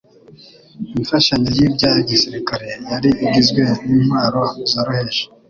Imfashanyo 0.97 1.49
y'ibya 1.57 1.91
gisirikare 2.09 2.67
yari 2.91 3.09
igizwe 3.25 3.63
n'intwaro 3.85 4.41
zoroheje 4.71 5.23